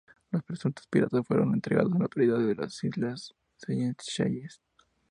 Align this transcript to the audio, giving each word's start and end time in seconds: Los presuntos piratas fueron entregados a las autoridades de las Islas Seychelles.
Los 0.31 0.41
presuntos 0.41 0.87
piratas 0.87 1.27
fueron 1.27 1.53
entregados 1.53 1.91
a 1.91 1.93
las 1.93 2.01
autoridades 2.01 2.47
de 2.47 2.55
las 2.55 2.83
Islas 2.83 3.35
Seychelles. 3.57 4.59